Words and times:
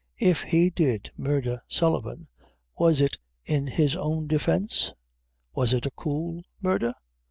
If 0.17 0.41
he 0.41 0.71
did 0.71 1.11
murdher 1.15 1.61
Sullivan, 1.67 2.27
was 2.75 3.01
it 3.01 3.19
in 3.43 3.67
his 3.67 3.95
own 3.95 4.25
defence? 4.25 4.93
was 5.53 5.73
it 5.73 5.85
a 5.85 5.91
cool 5.91 6.41
murdher? 6.59 6.95